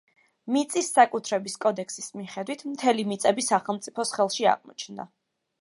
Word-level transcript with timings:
მიწის 0.53 0.87
საკუთრების 0.95 1.57
კოდექსის 1.65 2.09
მიხედვით, 2.21 2.65
მთელი 2.73 3.07
მიწები 3.13 3.47
სახელმწიფოს 3.51 4.15
ხელში 4.19 4.53
აღმოჩნდა. 4.55 5.11